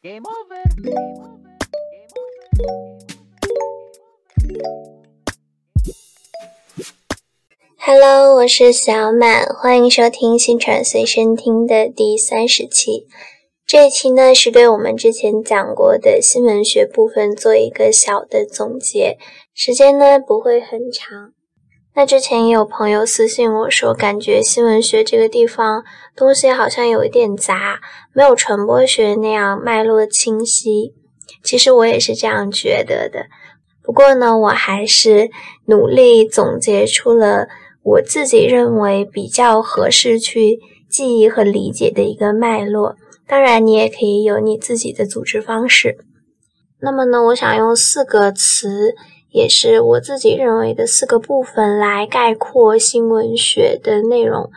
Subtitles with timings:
[0.00, 0.62] Game over.
[7.76, 13.08] Hello，我是小满，欢迎收听新传随身听的第三十期。
[13.66, 19.18] 这一期呢，是对我们之前讲过的新闻学部分做一个小的总结，
[19.52, 21.32] 时间呢不会很长。
[21.96, 25.84] 那之前也有朋友私信我说，感觉新闻学这个地方
[26.16, 27.80] 东西好像有一点杂，
[28.12, 30.92] 没有传播学那样脉络清晰。
[31.44, 33.26] 其实我也是这样觉得的。
[33.80, 35.30] 不过呢，我还是
[35.66, 37.46] 努力总结出了。
[37.84, 40.58] 我自己认为比较合适去
[40.90, 42.96] 记忆和理解的一个脉络，
[43.28, 45.98] 当然你也可以有你自己的组织方式。
[46.80, 48.94] 那么呢，我想用四个词，
[49.34, 54.48] 也是我自己认为的四个部分来概括新闻学的内容。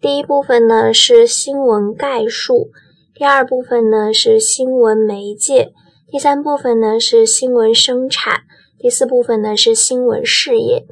[0.00, 2.70] 第一部分呢是新闻概述，
[3.14, 5.72] 第二部分呢是新闻媒介，
[6.10, 8.44] 第三部分呢是新闻生产，
[8.78, 10.86] 第四部分呢是新闻事业。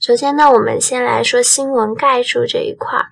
[0.00, 3.06] 首先呢，我们先来说新闻概述这一块儿。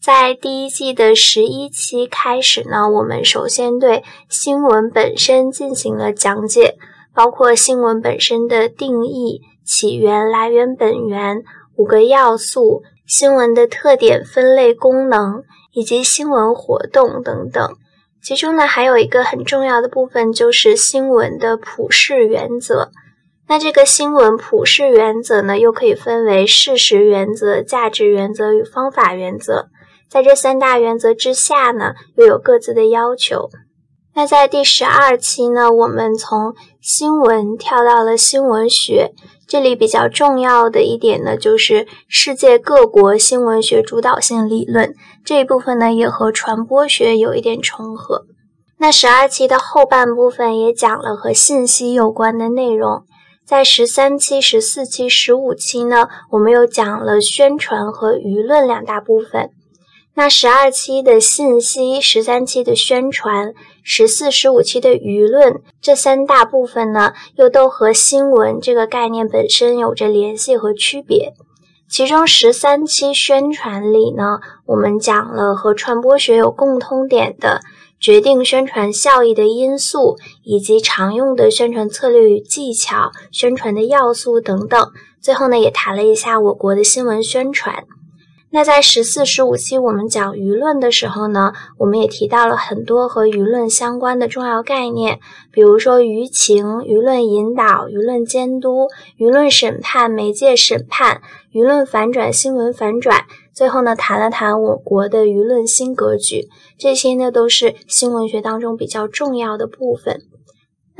[0.00, 6.78] 在第一季的十一期开始呢，我们首先对新闻本身进行了讲解，
[7.14, 11.42] 包括新闻本身的定义、起源、来源、本源
[11.76, 17.76] 五个要素、新闻的特点、分类、功能以及新闻活动等等。
[18.22, 22.90] 其中呢，还有一个很重要的部分，就是新闻的普世原则。
[23.48, 29.66] 那这个新闻普世原则呢，又可以分为事实原则、价值原则与方法原则。
[30.08, 33.48] 在这三大原则之下呢，又有各自的要求。
[34.14, 39.12] 那在第十二期呢，我们从新闻跳到了新闻学。
[39.46, 48.24] 这里比较重要的一点呢，就是世界各国新闻学主导性理论这一部分呢，也和传播学有一点重合。
[48.78, 53.02] 那十二期的后半部分也讲了和信息有关的内容。
[53.44, 59.50] 在十三期、十四期、十五期呢，我们又讲了宣传和舆论两大部分。
[60.20, 71.32] 那十二期的信息、十三期的宣传、十四、十五期的舆论这三大部分呢，又都和新闻这个概念本身有着联系和区别。
[71.88, 77.62] 其中十三期宣传里呢，我们讲了和传播学有共通点的。
[77.98, 84.90] 决定宣传效益的因素，以及常用的宣传策略与技巧、宣传的要素等等。
[85.18, 87.84] 最后呢，也谈了一下我国的新闻宣传。
[88.52, 95.20] 那在十四、十五期我们讲舆论的时候呢，我们也提到了很多和舆论相关的重要概念，
[95.52, 101.22] 比如说舆情、舆论引导、舆论监督、舆论审判、媒介审判、
[101.52, 103.24] 舆论反转、新闻反转。
[103.52, 110.22] 最后呢，谈了谈我国的舆论新格局，这些呢都是新闻学当中比较重要的部分。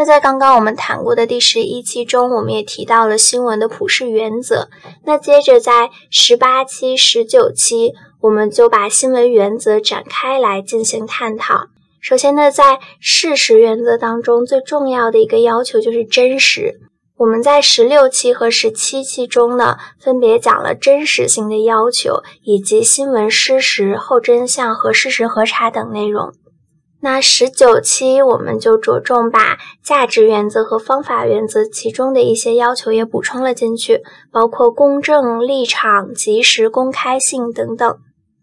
[0.00, 4.70] 那在刚刚我们谈过的第十一期中，我们也提到了新闻的普世原则。
[5.04, 11.66] 那接着在十八期、十九期，我们就把新闻原则展开来进行探讨。
[12.00, 16.80] 首先呢，在事实原则当中，最重要的一个要求就是真实。
[17.18, 26.32] 我们在十六期和十七期中呢，分别讲了真实性的要求，以及新闻失实、后真相和事实核查等内容。
[27.02, 37.98] 那十九期我们就着重把价值原则和方法原则其中的一些要求也补充了进去，包括公正、立场、及时、公开性等等。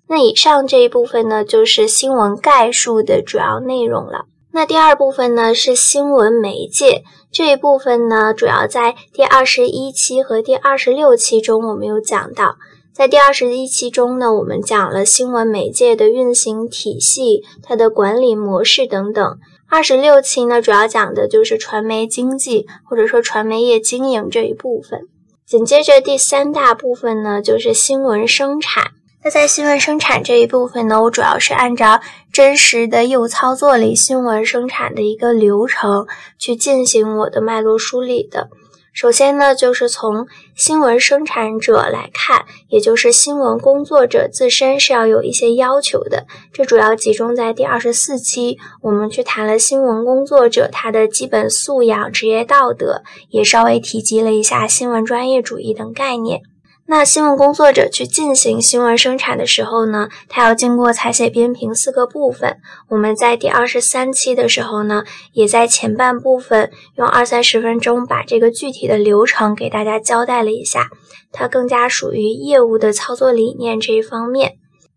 [0.08, 4.26] 那以上这一部分呢，就是新闻概述的主要内容了。
[4.52, 12.56] 那第二部分呢是新闻媒介这一部分呢，主要在第二十一期和第二十六期中我们有讲到。
[12.98, 19.38] 在第二十一期中呢，我们讲了新闻媒介的运行体系、它的管理模式等等。
[19.70, 25.02] 二十六期呢，主要讲的就是传媒经济或者说传媒业经营这一部分。
[25.46, 28.94] 紧接着第三大部分呢，就是新闻生产。
[29.24, 32.02] 那在新闻生产这一部分呢，我主要是按照
[32.34, 36.08] 真实的业务操作里新闻生产的一个流程
[36.40, 38.50] 去进行我的脉络梳理的。
[38.98, 46.26] 首先呢，就是从新闻生产者来看，也就是新闻工作者自身是要有一些要求的。
[46.52, 56.42] 这主要集中在第二十四期，我们去谈了新闻工作者他的基本素养、职业道德，也稍微提及了一下新闻专业主义等概念。
[56.90, 62.60] 那新闻工作者去进行新闻生产的时候呢，他要经过采写编评四个部分。
[62.88, 65.04] 我们在第二十三期的时候呢，
[65.34, 70.88] 也在前半部分用二三十分钟把这个具体的流程给大家交代了一下，
[71.34, 74.54] 它更加属于业务的操作理念这一方面。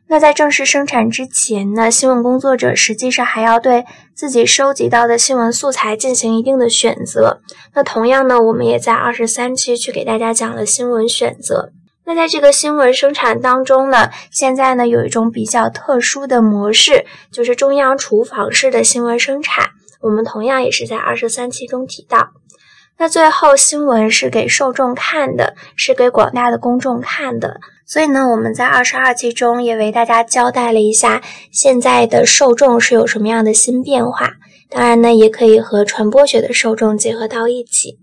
[0.07, 3.85] 那在正式生产之前呢，新闻工作者实际上还要对
[4.15, 7.41] 自己收集到的新闻素材进行一定的选择。
[7.75, 11.73] 那同样呢，我们也在二十三期去给大家讲了新闻选择。
[12.05, 19.71] 那在这个新闻生产当中呢，现在呢有一种比较特殊的模式，就是中央厨房式的新闻生产。
[20.01, 22.31] 我们同样也是在二十三期中提到。
[22.99, 27.61] 那最后，新闻是给受众看的，是给广大的公众看的。
[27.87, 34.33] 所以呢，我们在二十二期中也为大家交代了一下现在的受众是有什么样的新变化。
[34.69, 37.99] 当然呢，也可以和传播学的受众结合到一起。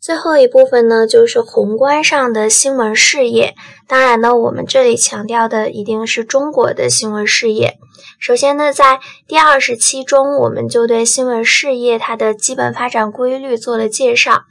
[0.00, 3.54] 最后一部分呢，就是宏观上的新闻事业。
[3.86, 7.76] 当然呢，我们这里强调的一定是中国的新闻事业。
[8.18, 8.98] 首先呢，在
[9.28, 14.44] 第二十期中，我们就对新闻事业它的基本发展规律做了介绍。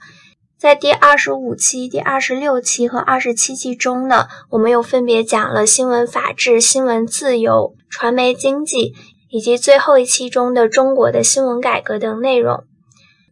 [0.60, 8.94] 在第二十五期、第二十六期和二十七期中呢，我们又分别讲了新闻法治、新闻自由、传媒经济，
[9.30, 12.66] 以及最后一期中的中国的新闻改革等内容。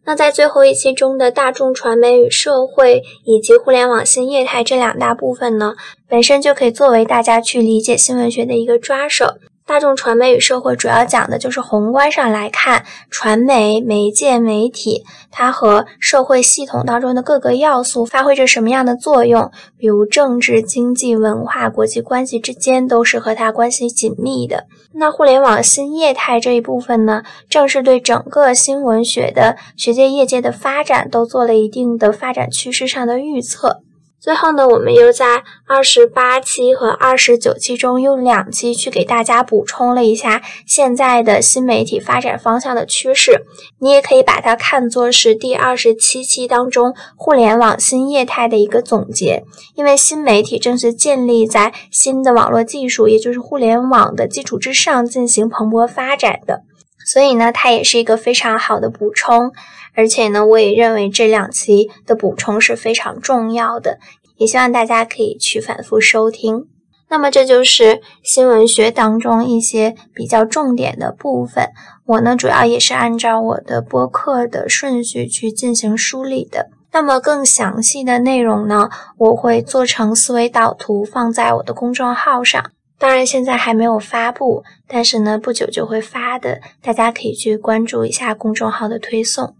[0.08, 5.74] 那在最后一期中的大众传媒与社会以及互联网新业态这两大部分呢，
[6.08, 9.26] 本身就可以作为大家去理解新闻学的一个抓手。
[9.68, 24.64] 大众传媒与社会主要讲的就是宏观上来看，传媒、媒介、媒体它和社会系统当中的各个要素发挥着什么样的作用，比如政治、经济、文化、国际关系之间都是和它关系紧密的。
[24.94, 33.82] 那互联网新业态这一部分呢，正是对整个新闻学的学界、业界的发展都做了一定的发展趋势上的预测。
[34.20, 43.44] 最后呢，我们又在二十八期和二十九期中用两期去给大家补充了一下现在的新媒体发展方向的趋势。
[43.78, 49.44] 你也可以把它看作是第二十七期当中互联网新业态的一个总结，
[49.76, 56.64] 因为新媒体正是建立在新的网络技术，也就是互联网的基础之上进行蓬勃发展的，
[57.10, 59.52] 所以呢，它也是一个非常好的补充。
[59.94, 63.98] 而且呢，我也认为这两期的补充是非常重要的，
[64.36, 66.66] 也希望大家可以去反复收听。
[67.08, 71.70] 那么，这就是新闻学当中一些比较重点的部分。
[72.04, 76.68] 我呢，主要也是按照我的播客的顺序去进行梳理的。
[76.92, 82.70] 那么，更详细的内容呢，我会做成思维导图放在我的公众号上。
[82.98, 89.54] 当然，现在还没有发布，但是呢，不久就会发的，大家可以去关注一下公众号的推送。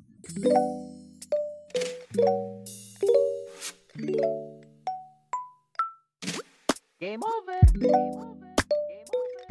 [6.98, 7.60] Game over.
[7.78, 8.56] Game over.
[8.88, 9.48] Game over.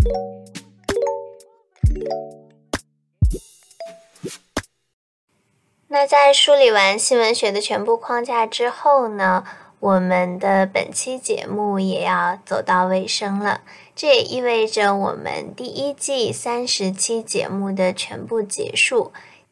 [5.87, 9.45] 那在梳理完新闻学的全部框架之后呢，
[9.79, 13.61] 我们的本期节目也要走到尾声了。
[13.95, 19.11] 这也意味着我们第一季三十期节目的全部结束。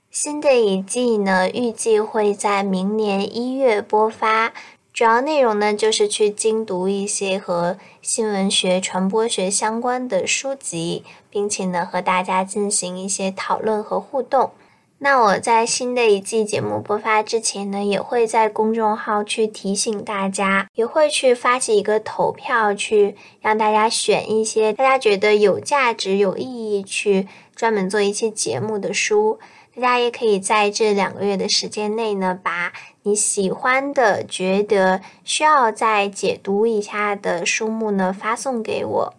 [0.10, 4.54] 新的一季呢，预计会在明年一月播发。
[4.94, 14.52] 主要内容呢，就是去精读一些和新闻学、传播学相关的书籍，并且呢，和大家进行一些讨论和互动。
[15.00, 29.38] 那我在新的一季节目播发之前呢，也会在公众号去提醒大家，也会去发起一个投票，去让大家选一些大家觉得有价值、有意义，去专门做一期节目的书。
[29.76, 32.72] 大家也可以在这两个月的时间内呢，把
[33.04, 39.14] 你喜欢的、觉得需要再解读一下的书目呢发送给我。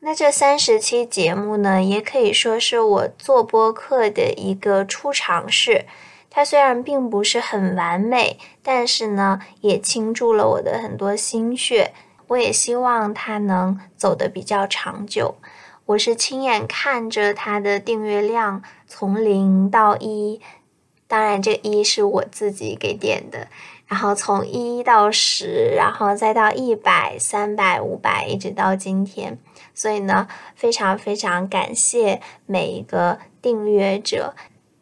[0.00, 5.86] 那这三十期节目呢，也可以说是我做播客的一个初尝试。
[6.30, 11.92] 它虽然并不是很完美，但是呢，也倾注了我的很多心血。
[12.28, 15.34] 我也希望它能走得比较长久。
[15.86, 20.40] 我是亲眼看着它的订阅量从零到一，
[21.08, 23.48] 当然这一是我自己给点的，
[23.88, 29.38] 然后从一到十，然后再到一百、三百、五百，一直到今天。
[29.74, 34.34] 所以呢，非常非常感谢每一个订阅者。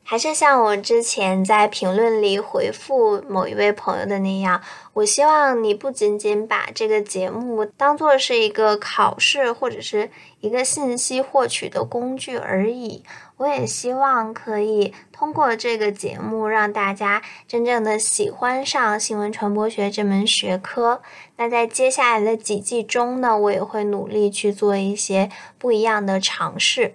[0.08, 10.08] 还是像我之前在评论里回复某一位朋友的那样，我希望你不仅仅把这个节目当做是一个考试或者是
[10.38, 13.02] 一个信息获取的工具而已，
[13.38, 21.02] 我也希望可以通过这个节目让大家真正的喜欢上新闻传播学这门学科。
[21.34, 26.94] 那在接下来的几季中呢，我也会努力去做一些不一样的尝试。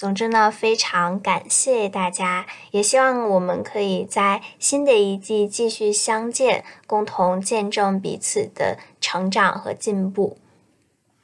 [0.00, 10.38] 总之呢，非常感谢大家，也希望我们可以在新的一季继续相见，共同见证彼此的成长和进步。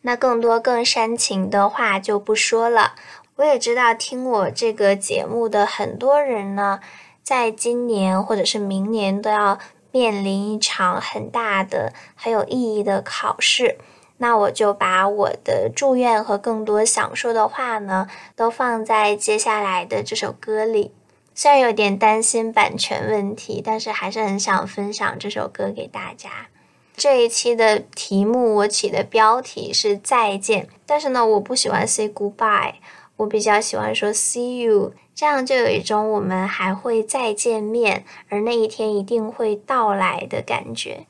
[0.02, 2.96] 那更多更煽情的话就不说了。
[3.36, 6.80] 我也知道听我这个节目的很多人呢，
[7.22, 9.58] 在今年或者是明年都要
[9.90, 13.78] 面临一场很大的、很有意义的考试。
[14.18, 20.92] 那我就把我的祝愿和更多想说的话呢，都放在接下来的这首歌里。
[21.34, 26.48] 虽然有点担心版权问题，但是还是很想分享这首歌给大家。
[26.96, 32.76] 这一期的题目我起的标题是再见，但是呢，我不喜欢 say goodbye，
[33.16, 41.06] 我比较喜欢说 see you，这样就有一种我们还会再见面，而那一天一定会到来的感觉。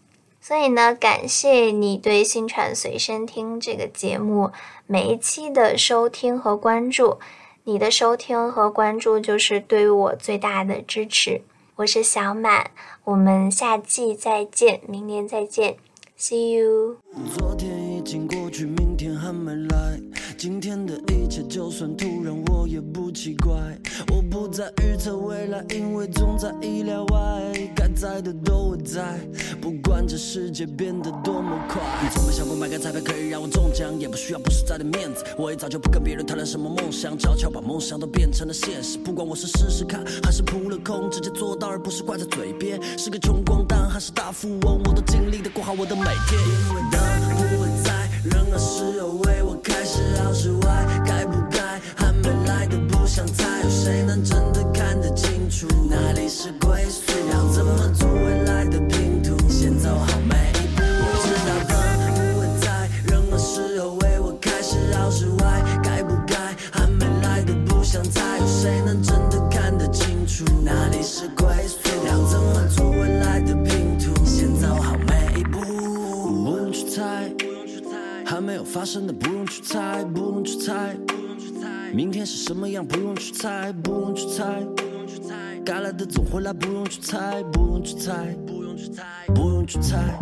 [0.47, 4.53] 所以呢，感谢你对《新传随身听》这个节目
[4.87, 7.19] 每一期的收听和关注。
[7.65, 11.43] 你的收听和关注就是对我最大的支持。
[11.75, 12.71] 我是小满，
[13.03, 15.79] 我们下季再见，明年再见
[16.17, 16.99] ，See you。
[17.37, 18.73] 昨天已经过去，
[19.07, 20.01] 天还没来。
[20.37, 23.55] 今天的一切，就算突然，我也不奇怪。
[24.13, 27.53] 我不再预测未来，因为总在意料外。
[27.77, 29.21] 该在的都会在，
[29.61, 31.81] 不管这世界变得多么快。
[32.11, 35.25] 从没想过买个彩票可以让我中奖，也不需要不实在的面子。
[35.39, 38.99] 我也早就不跟别人谈论什么梦想，悄悄把梦想都变成了现实。
[38.99, 42.83] 不管我是试试看，还是扑了空，直接做到，而不是挂在嘴边。
[42.99, 46.41] 是个穷光蛋，还是大富翁，我都尽力的过好我的每天。
[47.39, 47.56] 因为
[48.31, 51.61] 任何时候为我开始好是坏，该不该
[51.95, 57.13] 还没来的不想猜，有谁能真的看得清楚哪里是归宿？
[57.33, 58.09] 要怎么做
[78.87, 80.97] 生的不用去猜，不用去猜。
[81.93, 84.65] 明天是什么样不用去猜，不用去猜。
[85.65, 89.03] 该来的总会来，不用去猜，不用去猜，不用去猜，
[89.35, 90.17] 不用去猜。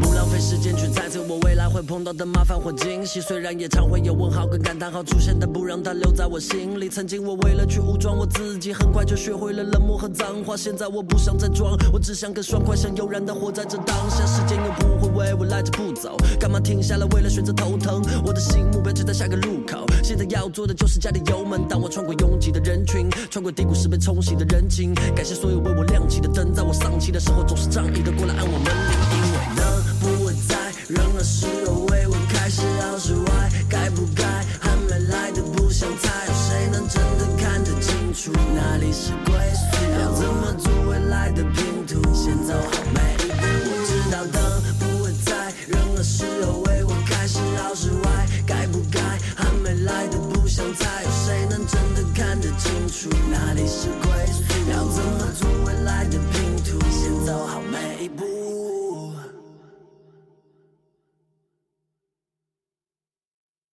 [0.00, 6.88] 不浪费时间去猜测我未来会碰到的麻烦或惊喜，虽然也常会有问号跟感叹号出现，但不让它留在我心里。
[6.88, 10.56] 曾经我为了去武装我自己，很快就学会了冷漠和脏话。
[10.56, 14.24] 现在我不想再装，我只想更爽快，想悠然的活在这当下。
[14.24, 16.15] 时间又不会为我赖着不走，
[16.60, 18.02] 停下来为了选择头疼？
[18.24, 21.66] 我的新目标就在下个路口，现在要做的就是加点油门。
[21.68, 28.96] 当我穿过拥挤的人群，穿过低谷时被冲洗的人情，感谢所有为我亮起的灯，在我丧气的时候总是仗义的过来按我门铃。
[29.12, 29.64] 因为灯
[30.00, 34.24] 不会在，任何时候为我开始好是坏，该不该
[34.60, 39.34] 还没来的不想猜，有谁能真的看得清楚哪里是归